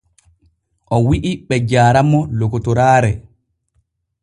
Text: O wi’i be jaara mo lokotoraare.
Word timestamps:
O 0.95 0.97
wi’i 1.07 1.33
be 1.47 1.55
jaara 1.69 2.01
mo 2.09 2.19
lokotoraare. 2.37 3.11